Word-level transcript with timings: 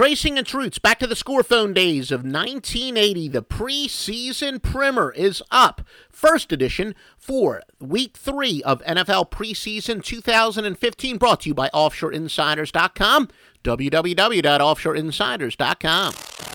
Tracing 0.00 0.36
its 0.36 0.52
roots 0.52 0.80
back 0.80 0.98
to 0.98 1.06
the 1.06 1.14
scorephone 1.14 1.72
days 1.72 2.10
of 2.10 2.24
1980, 2.24 3.28
the 3.28 3.42
preseason 3.42 4.60
primer 4.60 5.12
is 5.12 5.40
up. 5.52 5.82
First 6.10 6.50
edition 6.50 6.96
for 7.16 7.62
week 7.78 8.16
three 8.16 8.60
of 8.64 8.82
NFL 8.82 9.30
preseason 9.30 10.02
2015, 10.02 11.16
brought 11.16 11.42
to 11.42 11.50
you 11.50 11.54
by 11.54 11.70
OffshoreInsiders.com, 11.72 13.28
www.offshoreinsiders.com. 13.62 16.53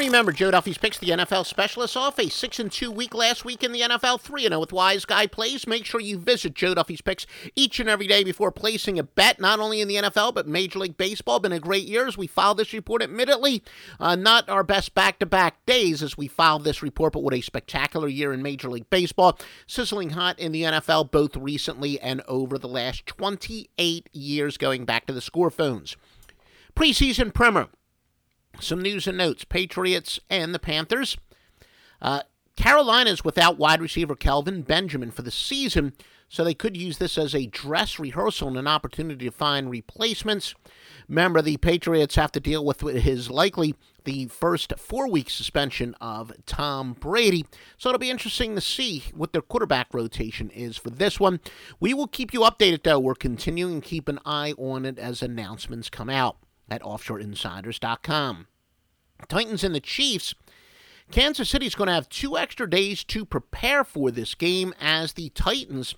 Remember, 0.00 0.32
Joe 0.32 0.50
Duffy's 0.50 0.78
picks 0.78 0.96
the 0.96 1.10
NFL 1.10 1.44
specialist 1.44 1.94
off 1.94 2.18
a 2.18 2.30
6 2.30 2.58
and 2.58 2.72
2 2.72 2.90
week 2.90 3.14
last 3.14 3.44
week 3.44 3.62
in 3.62 3.70
the 3.70 3.82
NFL 3.82 4.22
3 4.22 4.44
0 4.44 4.58
with 4.58 4.72
Wise 4.72 5.04
Guy 5.04 5.26
plays. 5.26 5.66
Make 5.66 5.84
sure 5.84 6.00
you 6.00 6.16
visit 6.16 6.54
Joe 6.54 6.72
Duffy's 6.72 7.02
picks 7.02 7.26
each 7.54 7.78
and 7.78 7.88
every 7.88 8.06
day 8.06 8.24
before 8.24 8.50
placing 8.50 8.98
a 8.98 9.02
bet, 9.02 9.38
not 9.38 9.60
only 9.60 9.82
in 9.82 9.88
the 9.88 9.96
NFL, 9.96 10.32
but 10.32 10.48
Major 10.48 10.78
League 10.78 10.96
Baseball. 10.96 11.38
Been 11.38 11.52
a 11.52 11.60
great 11.60 11.86
year 11.86 12.06
as 12.06 12.16
we 12.16 12.26
filed 12.26 12.56
this 12.56 12.72
report, 12.72 13.02
admittedly. 13.02 13.62
Uh, 14.00 14.16
not 14.16 14.48
our 14.48 14.64
best 14.64 14.94
back 14.94 15.18
to 15.18 15.26
back 15.26 15.66
days 15.66 16.02
as 16.02 16.16
we 16.16 16.28
filed 16.28 16.64
this 16.64 16.82
report, 16.82 17.12
but 17.12 17.22
what 17.22 17.34
a 17.34 17.42
spectacular 17.42 18.08
year 18.08 18.32
in 18.32 18.40
Major 18.40 18.70
League 18.70 18.88
Baseball. 18.88 19.38
Sizzling 19.66 20.10
hot 20.10 20.38
in 20.38 20.52
the 20.52 20.62
NFL 20.62 21.10
both 21.10 21.36
recently 21.36 22.00
and 22.00 22.22
over 22.26 22.56
the 22.56 22.68
last 22.68 23.04
28 23.04 24.08
years, 24.14 24.56
going 24.56 24.86
back 24.86 25.04
to 25.04 25.12
the 25.12 25.20
score 25.20 25.50
phones. 25.50 25.98
Preseason 26.74 27.34
primer. 27.34 27.68
Some 28.60 28.80
news 28.80 29.06
and 29.06 29.18
notes 29.18 29.44
Patriots 29.44 30.20
and 30.28 30.54
the 30.54 30.58
Panthers. 30.58 31.16
Uh, 32.00 32.22
Carolina's 32.56 33.24
without 33.24 33.58
wide 33.58 33.80
receiver 33.80 34.14
Kelvin 34.14 34.62
Benjamin 34.62 35.10
for 35.10 35.22
the 35.22 35.30
season, 35.30 35.94
so 36.28 36.44
they 36.44 36.54
could 36.54 36.76
use 36.76 36.98
this 36.98 37.16
as 37.16 37.34
a 37.34 37.46
dress 37.46 37.98
rehearsal 37.98 38.48
and 38.48 38.58
an 38.58 38.66
opportunity 38.66 39.24
to 39.24 39.30
find 39.30 39.70
replacements. 39.70 40.54
Remember, 41.08 41.40
the 41.40 41.56
Patriots 41.56 42.16
have 42.16 42.30
to 42.32 42.40
deal 42.40 42.64
with 42.64 42.80
his 42.80 43.30
likely 43.30 43.74
the 44.04 44.26
first 44.26 44.74
four 44.78 45.08
week 45.08 45.30
suspension 45.30 45.94
of 46.00 46.32
Tom 46.46 46.92
Brady. 46.92 47.46
So 47.78 47.88
it'll 47.88 47.98
be 47.98 48.10
interesting 48.10 48.54
to 48.54 48.60
see 48.60 49.04
what 49.14 49.32
their 49.32 49.42
quarterback 49.42 49.88
rotation 49.92 50.50
is 50.50 50.76
for 50.76 50.90
this 50.90 51.18
one. 51.18 51.40
We 51.80 51.94
will 51.94 52.06
keep 52.06 52.32
you 52.32 52.40
updated, 52.40 52.82
though. 52.82 53.00
We're 53.00 53.14
continuing 53.14 53.80
to 53.80 53.88
keep 53.88 54.08
an 54.08 54.20
eye 54.24 54.52
on 54.58 54.84
it 54.84 54.98
as 54.98 55.22
announcements 55.22 55.88
come 55.88 56.10
out 56.10 56.36
at 56.70 56.82
offshoreinsiders.com. 56.82 58.46
Titans 59.28 59.64
and 59.64 59.74
the 59.74 59.80
Chiefs. 59.80 60.34
Kansas 61.10 61.48
City's 61.48 61.74
going 61.74 61.88
to 61.88 61.94
have 61.94 62.08
two 62.08 62.38
extra 62.38 62.70
days 62.70 63.02
to 63.04 63.24
prepare 63.24 63.82
for 63.82 64.10
this 64.10 64.34
game 64.34 64.72
as 64.80 65.14
the 65.14 65.30
Titans 65.30 65.94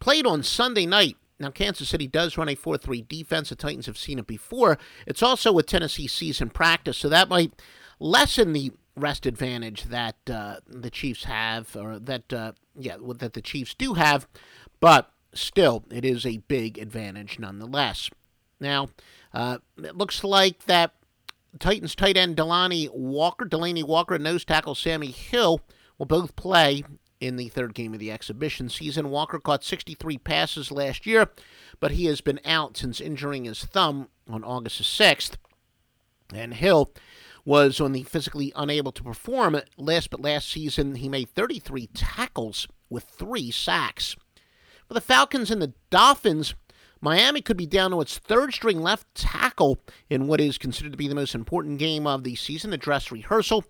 played 0.00 0.26
on 0.26 0.42
Sunday 0.42 0.84
night. 0.84 1.16
Now, 1.40 1.50
Kansas 1.50 1.88
City 1.88 2.06
does 2.06 2.36
run 2.36 2.48
a 2.48 2.54
4 2.54 2.76
3 2.76 3.02
defense. 3.02 3.48
The 3.48 3.56
Titans 3.56 3.86
have 3.86 3.98
seen 3.98 4.18
it 4.18 4.26
before. 4.26 4.78
It's 5.06 5.22
also 5.22 5.52
with 5.52 5.66
Tennessee 5.66 6.06
season 6.06 6.50
practice, 6.50 6.98
so 6.98 7.08
that 7.08 7.28
might 7.28 7.52
lessen 7.98 8.52
the 8.52 8.72
rest 8.96 9.26
advantage 9.26 9.84
that 9.84 10.16
uh, 10.30 10.56
the 10.66 10.90
Chiefs 10.90 11.24
have, 11.24 11.74
or 11.74 11.98
that, 11.98 12.32
uh, 12.32 12.52
yeah, 12.78 12.96
that 13.16 13.32
the 13.32 13.42
Chiefs 13.42 13.74
do 13.74 13.94
have, 13.94 14.28
but 14.78 15.10
still, 15.32 15.84
it 15.90 16.04
is 16.04 16.24
a 16.24 16.38
big 16.38 16.78
advantage 16.78 17.38
nonetheless. 17.38 18.10
Now, 18.64 18.88
uh, 19.32 19.58
it 19.78 19.96
looks 19.96 20.24
like 20.24 20.64
that 20.64 20.94
Titans 21.60 21.94
tight 21.94 22.16
end 22.16 22.36
Delanie 22.36 22.92
Walker, 22.92 23.44
Delanie 23.44 23.84
Walker, 23.84 24.14
and 24.14 24.24
nose 24.24 24.44
tackle 24.44 24.74
Sammie 24.74 25.12
Hill 25.12 25.60
will 25.98 26.06
both 26.06 26.34
play 26.34 26.82
in 27.20 27.36
the 27.36 27.48
third 27.48 27.74
game 27.74 27.92
of 27.92 28.00
the 28.00 28.10
exhibition 28.10 28.68
season. 28.68 29.10
Walker 29.10 29.38
caught 29.38 29.62
63 29.62 30.18
passes 30.18 30.72
last 30.72 31.06
year, 31.06 31.28
but 31.78 31.92
he 31.92 32.06
has 32.06 32.20
been 32.20 32.40
out 32.44 32.76
since 32.76 33.00
injuring 33.00 33.44
his 33.44 33.64
thumb 33.64 34.08
on 34.28 34.42
August 34.42 34.82
6th. 34.82 35.36
And 36.34 36.54
Hill 36.54 36.90
was 37.44 37.80
on 37.80 37.92
the 37.92 38.02
physically 38.02 38.52
unable 38.56 38.92
to 38.92 39.02
perform. 39.02 39.60
Last 39.76 40.10
but 40.10 40.20
last 40.20 40.50
season, 40.50 40.96
he 40.96 41.08
made 41.08 41.28
33 41.28 41.88
tackles 41.88 42.66
with 42.88 43.04
three 43.04 43.50
sacks. 43.50 44.16
For 44.88 44.94
the 44.94 45.00
Falcons 45.00 45.50
and 45.50 45.62
the 45.62 45.74
Dolphins, 45.90 46.54
Miami 47.04 47.42
could 47.42 47.58
be 47.58 47.66
down 47.66 47.90
to 47.90 48.00
its 48.00 48.16
third 48.16 48.54
string 48.54 48.80
left 48.80 49.14
tackle 49.14 49.78
in 50.08 50.26
what 50.26 50.40
is 50.40 50.56
considered 50.56 50.92
to 50.92 50.96
be 50.96 51.06
the 51.06 51.14
most 51.14 51.34
important 51.34 51.78
game 51.78 52.06
of 52.06 52.24
the 52.24 52.34
season, 52.34 52.70
the 52.70 52.78
dress 52.78 53.12
rehearsal. 53.12 53.62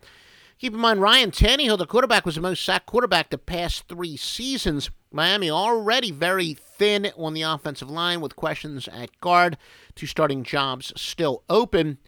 Keep 0.60 0.74
in 0.74 0.78
mind, 0.78 1.02
Ryan 1.02 1.32
Tannehill, 1.32 1.76
the 1.76 1.84
quarterback, 1.84 2.24
was 2.24 2.36
the 2.36 2.40
most 2.40 2.64
sacked 2.64 2.86
quarterback 2.86 3.30
the 3.30 3.38
past 3.38 3.88
three 3.88 4.16
seasons. 4.16 4.88
Miami 5.10 5.50
already 5.50 6.12
very 6.12 6.54
thin 6.54 7.10
on 7.16 7.34
the 7.34 7.42
offensive 7.42 7.90
line 7.90 8.20
with 8.20 8.36
questions 8.36 8.86
at 8.86 9.20
guard, 9.20 9.58
two 9.96 10.06
starting 10.06 10.44
jobs 10.44 10.92
still 10.94 11.42
open. 11.50 11.98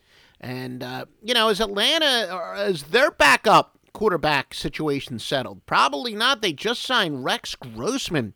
And, 0.40 0.80
uh, 0.84 1.06
you 1.24 1.34
know, 1.34 1.48
is 1.48 1.60
Atlanta, 1.60 2.54
is 2.68 2.84
their 2.84 3.10
backup 3.10 3.76
quarterback 3.92 4.54
situation 4.54 5.18
settled? 5.18 5.66
Probably 5.66 6.14
not. 6.14 6.40
They 6.40 6.52
just 6.52 6.84
signed 6.84 7.24
Rex 7.24 7.56
Grossman 7.56 8.34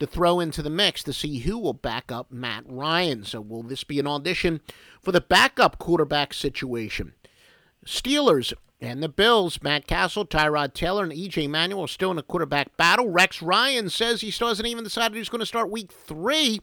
to 0.00 0.06
throw 0.06 0.40
into 0.40 0.62
the 0.62 0.70
mix 0.70 1.02
to 1.02 1.12
see 1.12 1.38
who 1.40 1.58
will 1.58 1.72
back 1.72 2.12
up 2.12 2.30
Matt 2.30 2.64
Ryan. 2.66 3.24
So, 3.24 3.40
will 3.40 3.62
this 3.62 3.84
be 3.84 3.98
an 3.98 4.06
audition 4.06 4.60
for 5.02 5.12
the 5.12 5.20
backup 5.20 5.78
quarterback 5.78 6.32
situation? 6.32 7.14
Steelers 7.84 8.52
and 8.80 9.02
the 9.02 9.08
Bills, 9.08 9.60
Matt 9.62 9.86
Cassel, 9.86 10.26
Tyrod 10.26 10.72
Taylor, 10.72 11.02
and 11.02 11.12
EJ 11.12 11.48
Manuel 11.48 11.82
are 11.82 11.88
still 11.88 12.10
in 12.10 12.18
a 12.18 12.22
quarterback 12.22 12.76
battle. 12.76 13.08
Rex 13.08 13.42
Ryan 13.42 13.90
says 13.90 14.20
he 14.20 14.30
still 14.30 14.48
hasn't 14.48 14.68
even 14.68 14.84
decided 14.84 15.16
who's 15.16 15.28
going 15.28 15.40
to 15.40 15.46
start 15.46 15.70
week 15.70 15.90
three, 15.90 16.60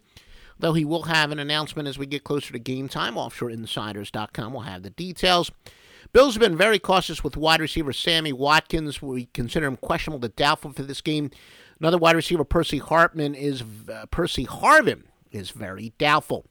though 0.58 0.74
he 0.74 0.86
will 0.86 1.04
have 1.04 1.32
an 1.32 1.40
announcement 1.40 1.88
as 1.88 1.98
we 1.98 2.06
get 2.06 2.24
closer 2.24 2.54
to 2.54 2.60
game 2.60 2.88
time. 2.88 3.16
OffshoreInsiders.com 3.16 4.54
will 4.54 4.62
have 4.62 4.84
the 4.84 4.90
details. 4.92 5.52
Bills 6.14 6.36
have 6.36 6.42
been 6.42 6.56
very 6.56 6.80
cautious 6.80 7.24
with 7.24 7.36
wide 7.36 7.60
receiver 7.60 7.92
Sammy 7.92 8.32
Watkins. 8.32 9.02
We 9.02 9.26
consider 9.34 9.66
him 9.66 9.76
questionable 9.76 10.22
to 10.22 10.34
doubtful 10.34 10.72
for 10.72 10.84
this 10.84 11.02
game. 11.02 11.32
Another 11.80 11.98
wide 11.98 12.16
receiver, 12.16 12.44
Percy 12.44 12.80
Hartman, 12.80 13.36
is 13.36 13.64
uh, 13.92 14.06
Percy 14.12 14.46
Harvin 14.46 15.04
is 15.32 15.52
very 15.52 15.94
doubtful. 15.98 16.46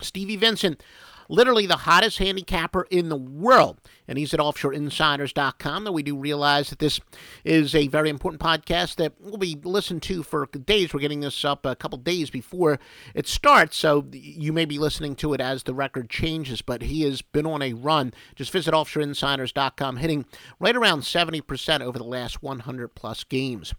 Stevie 0.00 0.36
Vincent, 0.36 0.82
literally 1.28 1.66
the 1.66 1.76
hottest 1.76 2.18
handicapper 2.18 2.86
in 2.90 3.08
the 3.08 3.16
world. 3.16 3.80
And 4.08 4.18
he's 4.18 4.32
at 4.34 4.40
offshoreinsiders.com. 4.40 5.84
Though 5.84 5.92
we 5.92 6.02
do 6.02 6.16
realize 6.16 6.70
that 6.70 6.78
this 6.78 7.00
is 7.44 7.74
a 7.74 7.88
very 7.88 8.08
important 8.08 8.40
podcast 8.40 8.96
that 8.96 9.20
will 9.20 9.38
be 9.38 9.58
listened 9.62 10.02
to 10.04 10.22
for 10.22 10.46
days. 10.46 10.92
We're 10.92 11.00
getting 11.00 11.20
this 11.20 11.44
up 11.44 11.64
a 11.66 11.76
couple 11.76 11.98
days 11.98 12.30
before 12.30 12.80
it 13.14 13.28
starts, 13.28 13.76
so 13.76 14.06
you 14.12 14.52
may 14.52 14.64
be 14.64 14.78
listening 14.78 15.14
to 15.16 15.34
it 15.34 15.40
as 15.40 15.62
the 15.62 15.74
record 15.74 16.08
changes. 16.08 16.62
But 16.62 16.82
he 16.82 17.02
has 17.02 17.22
been 17.22 17.46
on 17.46 17.62
a 17.62 17.74
run. 17.74 18.14
Just 18.34 18.50
visit 18.50 18.74
offshoreinsiders.com, 18.74 19.98
hitting 19.98 20.24
right 20.58 20.76
around 20.76 21.02
70% 21.02 21.80
over 21.82 21.98
the 21.98 22.04
last 22.04 22.42
100 22.42 22.88
plus 22.94 23.24
games. 23.24 23.74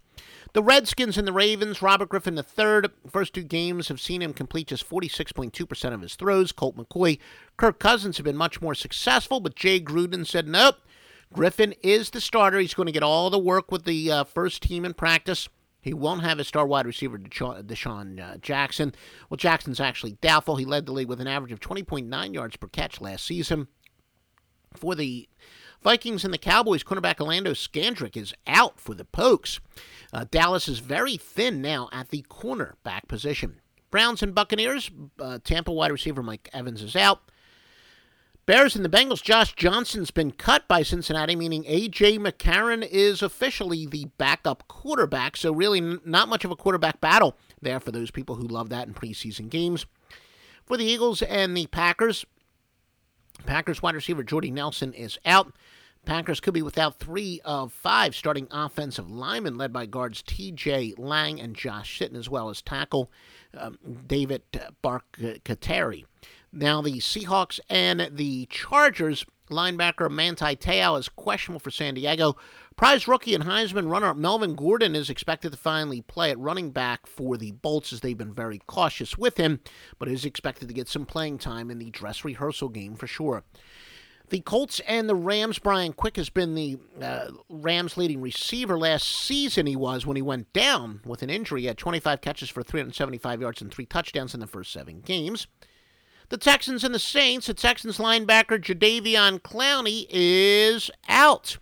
The 0.53 0.63
Redskins 0.63 1.17
and 1.17 1.28
the 1.28 1.34
Ravens, 1.34 1.81
Robert 1.81 2.09
Griffin 2.09 2.35
III, 2.35 2.90
first 3.09 3.34
two 3.34 3.44
games 3.44 3.88
have 3.88 4.01
seen 4.01 4.22
him 4.22 4.34
complete 4.34 4.67
just 4.67 4.90
46.2% 4.90 5.93
of 5.93 6.02
his 6.02 6.16
throws. 6.16 6.52
Colt 6.52 6.76
McCoy, 6.76 7.20
Kirk 7.55 7.79
Cousins 7.79 8.17
have 8.17 8.23
been 8.23 8.35
much 8.35 8.59
more 8.59 8.73
successful, 8.73 9.40
but 9.40 9.55
Jay 9.55 9.79
Gruden 9.79 10.18
said, 10.25 10.47
nope, 10.47 10.75
Griffin 11.33 11.73
is 11.83 12.09
the 12.09 12.21
starter. 12.21 12.59
He's 12.59 12.73
going 12.73 12.87
to 12.87 12.91
get 12.91 13.03
all 13.03 13.29
the 13.29 13.39
work 13.39 13.71
with 13.71 13.85
the 13.85 14.11
uh, 14.11 14.23
first 14.23 14.63
team 14.63 14.85
in 14.85 14.93
practice. 14.93 15.47
He 15.81 15.93
won't 15.93 16.23
have 16.23 16.39
his 16.39 16.47
star 16.47 16.67
wide 16.67 16.85
receiver, 16.85 17.17
DeSean 17.17 18.19
uh, 18.19 18.37
Jackson. 18.37 18.93
Well, 19.29 19.37
Jackson's 19.37 19.79
actually 19.79 20.17
doubtful. 20.21 20.57
He 20.57 20.66
led 20.66 20.85
the 20.85 20.91
league 20.91 21.07
with 21.07 21.21
an 21.21 21.27
average 21.27 21.51
of 21.51 21.59
20.9 21.59 22.33
yards 22.33 22.57
per 22.57 22.67
catch 22.67 22.99
last 22.99 23.25
season. 23.25 23.67
For 24.73 24.93
the 24.93 25.29
Vikings 25.81 26.25
and 26.25 26.33
the 26.33 26.37
Cowboys, 26.37 26.83
cornerback 26.83 27.21
Orlando 27.21 27.51
Scandrick 27.51 28.17
is 28.17 28.33
out 28.45 28.79
for 28.79 28.93
the 28.93 29.05
Pokes. 29.05 29.59
Uh, 30.11 30.25
Dallas 30.29 30.67
is 30.67 30.79
very 30.79 31.16
thin 31.16 31.61
now 31.61 31.87
at 31.91 32.09
the 32.09 32.25
cornerback 32.29 33.07
position. 33.07 33.61
Browns 33.89 34.21
and 34.21 34.35
Buccaneers, 34.35 34.91
uh, 35.19 35.39
Tampa 35.43 35.71
wide 35.71 35.91
receiver 35.91 36.21
Mike 36.21 36.49
Evans 36.53 36.83
is 36.83 36.95
out. 36.95 37.21
Bears 38.49 38.75
and 38.75 38.84
the 38.84 38.90
Bengals, 38.90 39.22
Josh 39.22 39.53
Johnson's 39.53 40.09
been 40.09 40.31
cut 40.31 40.67
by 40.67 40.81
Cincinnati, 40.81 41.35
meaning 41.35 41.63
A.J. 41.67 42.17
McCarron 42.17 42.84
is 42.84 43.22
officially 43.22 43.85
the 43.85 44.05
backup 44.17 44.67
quarterback. 44.67 45.37
So, 45.37 45.53
really, 45.53 45.79
not 46.03 46.29
much 46.29 46.43
of 46.43 46.49
a 46.49 46.55
quarterback 46.55 46.99
battle 46.99 47.37
there 47.61 47.79
for 47.79 47.91
those 47.91 48.09
people 48.09 48.37
who 48.37 48.47
love 48.47 48.69
that 48.69 48.87
in 48.87 48.96
preseason 48.96 49.49
games. 49.49 49.85
For 50.66 50.78
the 50.78 50.84
Eagles 50.84 51.22
and 51.22 51.55
the 51.55 51.67
Packers, 51.67 52.25
Packers 53.46 53.84
wide 53.84 53.93
receiver 53.93 54.23
Jordy 54.23 54.49
Nelson 54.49 54.93
is 54.93 55.19
out. 55.28 55.53
Packers 56.05 56.40
could 56.40 56.55
be 56.55 56.63
without 56.63 56.97
three 56.97 57.40
of 57.45 57.72
five 57.72 58.16
starting 58.16 58.47
offensive 58.49 59.11
linemen, 59.11 59.59
led 59.59 59.72
by 59.72 59.85
guards 59.85 60.23
T.J. 60.25 60.95
Lang 60.97 61.40
and 61.40 61.55
Josh 61.55 61.99
Sitton, 61.99 62.16
as 62.16 62.31
well 62.31 62.49
as 62.49 62.63
tackle 62.63 63.11
um, 63.55 63.78
David 64.07 64.41
Bakhtiari. 64.81 66.07
Now, 66.51 66.81
the 66.81 66.99
Seahawks 66.99 67.59
and 67.69 68.09
the 68.11 68.47
Chargers 68.47 69.25
linebacker 69.49 70.09
Manti 70.09 70.55
Te'o 70.55 70.97
is 70.97 71.09
questionable 71.09 71.59
for 71.59 71.72
San 71.72 71.96
Diego. 71.96 72.35
Prize 72.75 73.07
rookie 73.07 73.35
and 73.35 73.43
Heisman 73.43 73.90
runner 73.90 74.13
Melvin 74.13 74.55
Gordon 74.55 74.96
is 74.96 75.09
expected 75.09 75.51
to 75.51 75.57
finally 75.57 76.01
play 76.01 76.31
at 76.31 76.40
running 76.40 76.72
back 76.72 77.05
for 77.05 77.37
the 77.37 77.51
Bolts 77.51 77.91
as 77.91 78.01
they've 78.01 78.17
been 78.17 78.34
very 78.34 78.61
cautious 78.67 79.17
with 79.17 79.37
him, 79.37 79.59
but 79.97 80.07
is 80.07 80.25
expected 80.25 80.67
to 80.67 80.73
get 80.73 80.87
some 80.87 81.05
playing 81.05 81.40
time 81.40 81.69
in 81.69 81.78
the 81.78 81.90
dress 81.90 82.23
rehearsal 82.23 82.69
game 82.69 82.95
for 82.95 83.07
sure. 83.07 83.43
The 84.29 84.41
Colts 84.41 84.79
and 84.81 85.09
the 85.09 85.16
Rams, 85.16 85.57
Brian 85.57 85.91
Quick 85.91 86.16
has 86.17 86.29
been 86.29 86.53
the 86.53 86.78
uh, 87.02 87.31
Rams' 87.49 87.97
leading 87.97 88.22
receiver 88.22 88.78
last 88.78 89.07
season. 89.07 89.66
He 89.66 89.75
was 89.75 90.05
when 90.05 90.16
he 90.16 90.22
went 90.22 90.53
down 90.53 91.02
with 91.03 91.23
an 91.23 91.31
injury. 91.31 91.61
He 91.61 91.67
had 91.67 91.79
25 91.79 92.22
catches 92.22 92.49
for 92.49 92.61
375 92.61 93.41
yards 93.41 93.61
and 93.61 93.73
three 93.73 93.87
touchdowns 93.87 94.35
in 94.35 94.40
the 94.40 94.45
first 94.45 94.72
seven 94.72 95.02
games. 95.02 95.47
The 96.29 96.37
Texans 96.37 96.84
and 96.84 96.93
the 96.93 96.99
Saints, 96.99 97.47
the 97.47 97.55
Texans 97.55 97.97
linebacker 97.97 98.61
Jadeveon 98.61 99.41
Clowney 99.41 100.05
is 100.09 100.91
out. 101.08 101.58